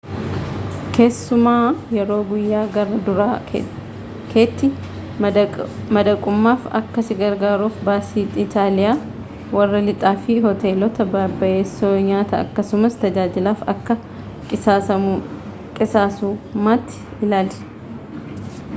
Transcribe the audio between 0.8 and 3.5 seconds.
keessumaa yeroo guyyaa gara duraa